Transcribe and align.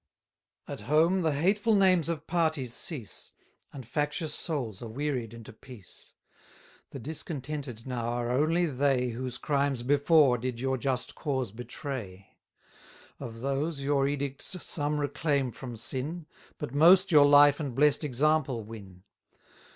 At 0.67 0.79
home 0.79 1.21
the 1.21 1.33
hateful 1.33 1.75
names 1.75 2.09
of 2.09 2.25
parties 2.25 2.73
cease, 2.73 3.33
And 3.71 3.85
factious 3.85 4.33
souls 4.33 4.81
are 4.81 4.89
wearied 4.89 5.31
into 5.31 5.53
peace. 5.53 6.13
The 6.89 6.97
discontented 6.97 7.85
now 7.85 8.07
are 8.07 8.31
only 8.31 8.65
they 8.65 9.09
Whose 9.09 9.37
crimes 9.37 9.83
before 9.83 10.39
did 10.39 10.59
your 10.59 10.79
just 10.79 11.13
cause 11.13 11.51
betray: 11.51 12.39
Of 13.19 13.41
those, 13.41 13.81
your 13.81 14.07
edicts 14.07 14.65
some 14.65 14.99
reclaim 14.99 15.51
from 15.51 15.75
sin, 15.75 16.25
But 16.57 16.73
most 16.73 17.11
your 17.11 17.27
life 17.27 17.59
and 17.59 17.75
blest 17.75 18.03
example 18.03 18.63
win. 18.63 19.03